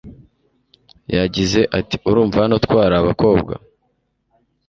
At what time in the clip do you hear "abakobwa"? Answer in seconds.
3.01-3.53